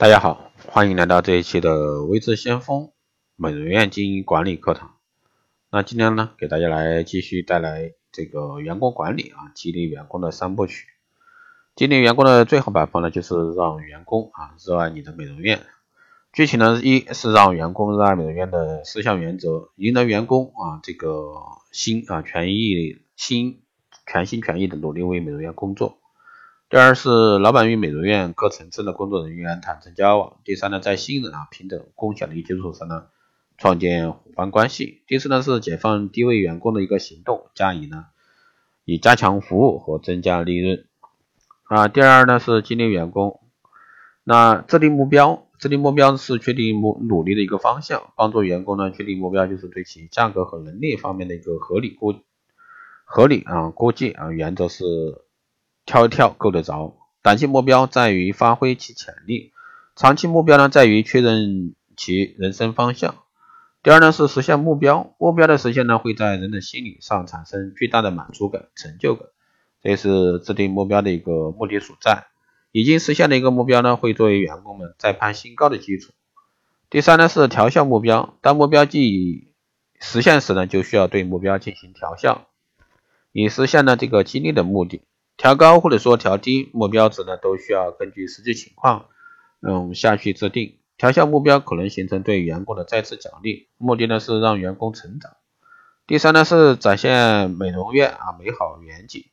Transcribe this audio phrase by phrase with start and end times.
[0.00, 2.90] 大家好，欢迎来到这一期的微智先锋
[3.36, 4.96] 美容院经营管理课堂。
[5.70, 10.86] 那今天呢，给大家来继续带来这个员工管理啊，激励员工的三部曲。
[11.76, 15.60] 激励员工的最好办法呢，就是让员工啊热爱你的美容院。
[16.32, 21.34] 具体呢，一是让员工热爱美容院的四项原则，赢得员工啊这个
[21.72, 23.64] 心啊全意心
[24.06, 25.99] 全心全意的努力为美容院工作。
[26.70, 27.08] 第二是
[27.38, 30.36] 老板与美容院各层次的工作人员坦诚交往。
[30.44, 33.06] 第三呢，在信任啊、平等、共享的基础上呢，
[33.58, 35.02] 创建伙伴关系。
[35.08, 38.04] 第四呢，是解放低位员工的一个行动，加以呢，
[38.84, 40.84] 以加强服务和增加利润。
[41.64, 43.40] 啊，第二呢是激励员工，
[44.22, 52.14] 那制定目标，制定目标是确定目努力的一个方向，帮助员工呢确定目标，就是对其价格和能力方面的一个合理估
[53.04, 54.84] 合理啊估计啊，原则是。
[55.90, 59.50] 跳一跳够得着，短期目标在于发挥其潜力，
[59.96, 63.16] 长期目标呢在于确认其人生方向。
[63.82, 69.26] 第二呢是实现目标，目标的实现呢会在人的心理上产生巨大的满足感、成就感，
[69.82, 72.28] 这也是制定目标的一个目的所在。
[72.70, 76.12] 已经实现的一个目标呢会作为员工们再攀新高的基础。
[76.88, 79.54] 第三呢是调校目标，当目标即
[79.98, 82.46] 实现时呢就需要对目标进行调校，
[83.32, 85.02] 以实现呢这个激励的目的。
[85.40, 89.06] 调高或者说调低目标值呢，都需要根据实际情况，
[89.62, 90.76] 嗯下去制定。
[90.98, 95.32] 调校目标可能形成对员工的再次奖励，目的呢是让员工成长。
[96.06, 99.24] 第三呢是展现美容院啊美好远景。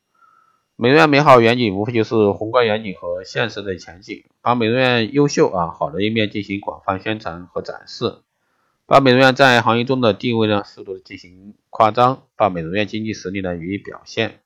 [0.78, 8.20] 美容院美好远景无非就是宏观远景和现实的前景，把美容院优秀啊好的一面进行广泛宣传和展示，
[8.86, 14.40] 把美容院在行业中的地位呢适度的进行夸张，把美容院经济实力呢予以表现。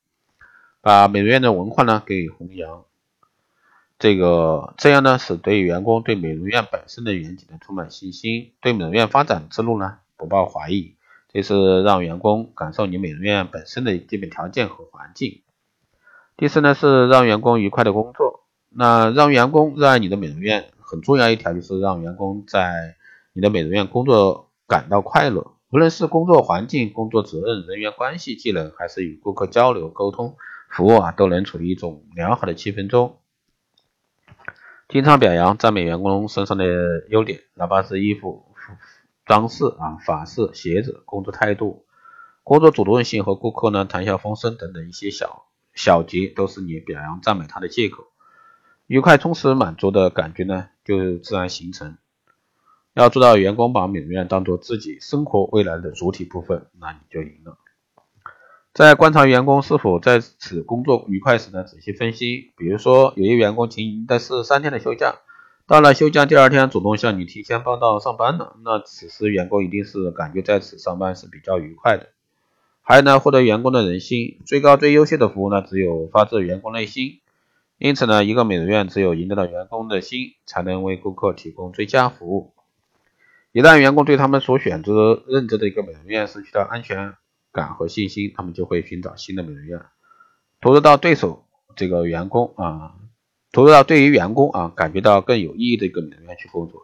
[0.82, 2.86] 把美容院的文化呢给弘扬，
[4.00, 10.96] 这个这样呢使对员工对美容院本身的远景呢充满信心，对美容院发展之路呢不抱怀疑，
[11.32, 15.42] 这是让员工感受你美容院本身的基本条件和环境。
[16.36, 22.96] 第四呢是让员工愉快的工作，那让员工热爱你的美容院很重要一条就是让员工在
[23.34, 30.36] 你的美容院工作感到快乐，无论是工作环境、工作责任、人员关系、技能，还是与顾客交流沟通。
[30.72, 33.20] 服务啊，都能处于一种良好的气氛中。
[34.88, 38.46] 经常表扬、赞美员工身上的优点，哪怕是衣服、
[39.26, 41.86] 装饰啊、发饰、鞋子、工作态度、
[42.44, 48.06] 工作主动性和顾客呢谈笑风生等等一些小小节，都是你表扬、赞美他的借口。
[48.88, 51.98] 愉快、充实、满足的感觉呢，就自然形成。
[52.94, 57.58] 要做到员工把美容院当做自己生活未来的主体部分，那你就赢了。
[58.74, 62.54] 在观察员工是否在此工作愉快时呢，仔细分析。
[62.56, 65.16] 比如说，有些员工请的是三天的休假，
[65.68, 72.08] 到了休假第二天主动向你提前报到上班了，那此时员工一定是感觉在此上班是比较愉快的。
[72.82, 77.20] 还有呢，获得员工的人心，最高最优秀的服务呢，只有发自员工内心。
[77.78, 82.54] 因此呢，一个美容院只有赢得了员工的心，才能为顾客提供最佳服务。
[83.52, 87.16] 一旦员工对他们所选择任职的一个美容院失去了安全，
[87.52, 89.82] 感和信心，他们就会寻找新的美容院，
[90.62, 91.46] 投入到对手
[91.76, 92.96] 这个员工啊，
[93.52, 96.84] 投入到对于员工啊感觉到更有意义的一个美容院去工作。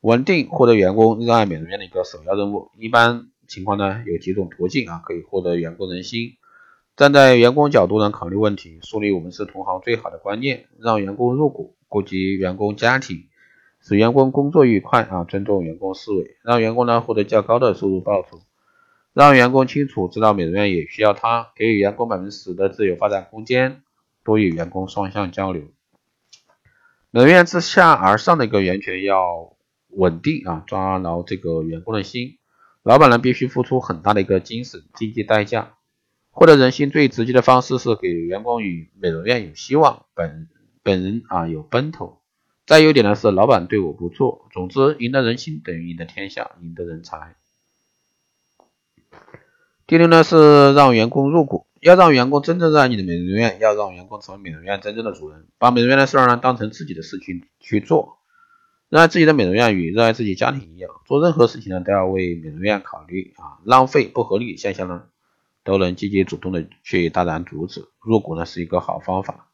[0.00, 2.70] 稳定获得员工热爱美容院的一个首要任务。
[2.76, 6.32] 一般情况呢，有几种途径啊可以获得员工人心。
[6.96, 13.28] 站在员工角度呢考虑问题，树立我们是同行最好的观念，让员工入股，顾及员工家庭，
[13.80, 18.40] 使员工工作愉快啊，尊重员工思维，让员工呢获得较高的收入报酬。
[19.14, 23.82] 让员工清楚知道美容院也需要他，给予员工百分之十的自由发展空间，
[24.24, 25.64] 多与员工双向交流。
[27.10, 29.54] 美容院自下而上的一个源泉要
[29.88, 32.38] 稳定啊，抓牢这个员工的心。
[32.82, 35.74] 老板呢必须付出很大的一个精神经济代价，
[36.30, 40.48] 获得人心最直接的方式是给员工与美容院有希望，本
[40.82, 42.22] 本人啊有奔头。
[42.64, 44.48] 再优点呢是老板对我不错。
[44.52, 47.36] 总之，赢得人心等于赢得天下，赢得人才。
[49.86, 58.18] 第六呢是让员工入股，要让员工真正热爱你的美容院，要让员工成为美容院真正的主人，把美容院的事儿呢当成自己的事情去做，
[58.88, 65.02] 热爱自己的美容院与热爱自己家庭一样，做任何事情呢都要为美容院考虑啊，浪费不合理现象呢
[65.64, 69.48] 都能积极主动的去大胆阻止，入股呢是一个好方法。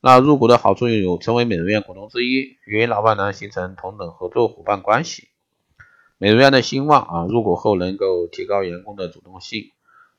[0.00, 5.28] 那入股的好处有成为美容院股东之一，与老板呢形成同等合作伙伴关系。
[6.18, 9.70] 美容院的兴旺啊，入股后能够提高员工的主动性。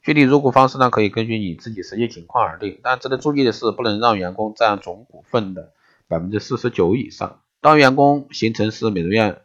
[0.03, 2.79] 具体入股方式呢，可以根据你自己实际情况而定。
[2.83, 5.73] 但值得注意的是，不能让员工占总股份的
[6.07, 7.41] 百分之四十九以上。
[7.61, 9.41] 当员工形成是美容院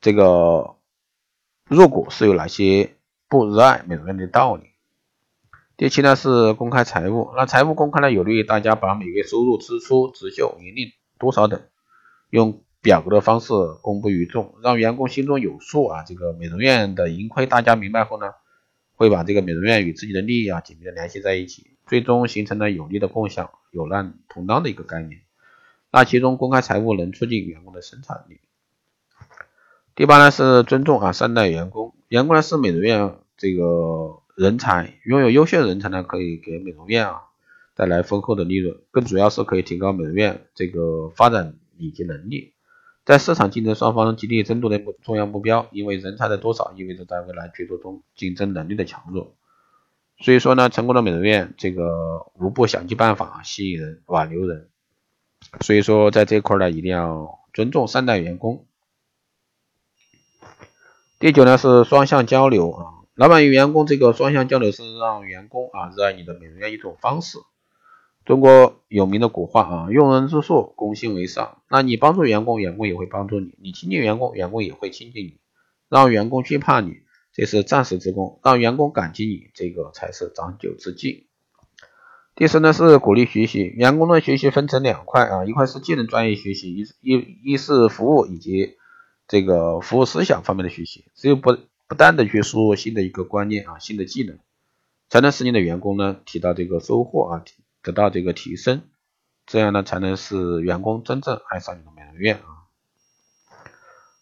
[0.00, 0.76] 这个
[1.66, 2.94] 入股是有哪些
[3.26, 4.64] 不热爱美容院的道理。
[5.78, 11.62] 第七呢是公开财务，那财务公开呢有利于大家把每月收入、支出、直销、盈利多少等，
[12.28, 16.04] 用表格的方式公布于众，让员工心中有数啊。
[16.04, 18.26] 这个美容院的盈亏大家明白后呢，
[18.94, 25.22] 会把这个美容院与自己的利益啊紧密的联系在一起，最终形成了有利的共享、有难同当的一个概念。
[25.90, 28.38] 那其中公开财务能促进员工的生产力。
[29.96, 34.20] 第八呢是尊重啊善待员工，员工呢是美容院这个。
[34.36, 37.22] 人才拥有优秀的人才呢，可以给美容院啊
[37.76, 42.53] 带来丰厚的利润，更主要是可以提高美容院这个发展以及能力，
[43.04, 45.66] 在市场竞争双方极力争夺的目重要目标。
[45.72, 49.34] 因为人才的多少意味着在未来角逐中竞争能力的强弱。
[50.18, 54.70] 所以说呢，成功的美容院这个无不想尽办法吸引人、挽留人。
[55.60, 58.66] 所以说在这块呢，一定要尊重善待员工。
[61.18, 62.84] 第九呢是双向交流啊。
[63.14, 67.38] 老板与员工这个双向交流是让员工啊热爱你的美容院一种方式。
[68.24, 71.58] 中国有名的古话啊，用人之术，攻心为上。
[71.68, 75.40] 那你帮助员工，员工也会帮助你；你亲近员工，员工也会亲近你。
[75.90, 76.94] 让员工惧怕你，
[77.34, 81.26] 这是暂时之功；让员工感激你，这个才是长久之计。
[82.34, 88.76] 第四呢是鼓励学习，员工的学习分成两块啊，一块是技能专业学习，一一一是服务以及
[89.28, 91.04] 这个服务思想方面的学习。
[91.14, 94.38] 只有不不断的去输入新的一个观念啊，新的技能，
[95.10, 97.44] 才能使你的员工呢提到这个收获啊，
[97.84, 98.82] 得到这个提升，
[99.46, 102.66] 这样呢才能使员工真正爱上你的美容院啊。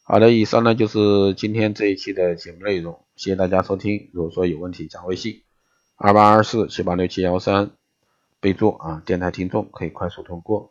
[0.03, 4.11] 好的，以上呢就是今天这一期的节目内容，谢谢大家收听。
[4.12, 5.43] 如果说有问题，加微信
[5.94, 7.70] 二八二四七八六七幺三，
[8.41, 10.69] 备注啊电台听众可以快速通过。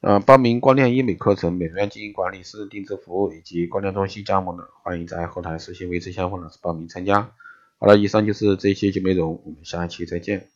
[0.00, 7.30] 呃，报名光电医美课程、美容院经营管理、私人定制服务以及光电中心加盟的，欢迎在后台私信维持相锋老师报名参加。
[7.78, 10.48] 好了，以上就是这一期节目内容，我们下一期再见。